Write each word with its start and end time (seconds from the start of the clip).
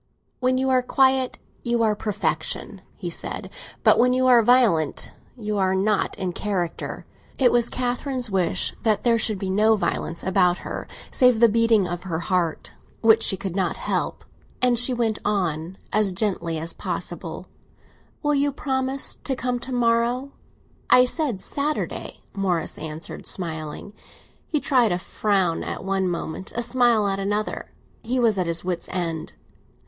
"When 0.39 0.57
you 0.57 0.71
are 0.71 0.81
quiet, 0.81 1.37
you 1.61 1.83
are 1.83 1.95
perfection," 1.95 2.81
he 2.95 3.11
said; 3.11 3.51
"but 3.83 3.99
when 3.99 4.13
you 4.13 4.25
are 4.25 4.41
violent, 4.41 5.11
you 5.37 5.59
are 5.59 5.75
not 5.75 6.17
in 6.17 6.33
character." 6.33 7.05
It 7.37 7.51
was 7.51 7.69
Catherine's 7.69 8.27
wish 8.27 8.73
that 8.81 9.03
there 9.03 9.19
should 9.19 9.37
be 9.37 9.51
no 9.51 9.75
violence 9.75 10.23
about 10.23 10.57
her 10.65 10.87
save 11.11 11.39
the 11.39 11.47
beating 11.47 11.87
of 11.87 12.01
her 12.01 12.17
heart, 12.19 12.71
which 13.01 13.21
she 13.21 13.37
could 13.37 13.55
not 13.55 13.75
help; 13.77 14.25
and 14.59 14.79
she 14.79 14.91
went 14.91 15.19
on, 15.23 15.77
as 15.93 16.11
gently 16.11 16.57
as 16.57 16.73
possible, 16.73 17.45
"Will 18.23 18.33
you 18.33 18.51
promise 18.51 19.19
to 19.23 19.35
come 19.35 19.59
to 19.59 19.71
morrow?" 19.71 20.31
"I 20.89 21.05
said 21.05 21.41
Saturday!" 21.43 22.21
Morris 22.33 22.79
answered, 22.79 23.27
smiling. 23.27 23.93
He 24.47 24.59
tried 24.59 24.91
a 24.91 24.97
frown 24.97 25.63
at 25.63 25.83
one 25.83 26.07
moment, 26.09 26.51
a 26.55 26.63
smile 26.63 27.07
at 27.07 27.19
another; 27.19 27.69
he 28.01 28.19
was 28.19 28.39
at 28.39 28.47
his 28.47 28.63
wit's 28.63 28.89
end. 28.89 29.33